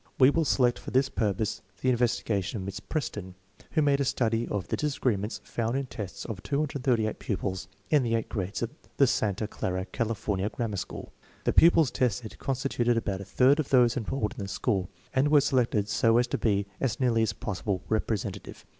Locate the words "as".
16.17-16.25, 16.79-16.99, 17.21-17.33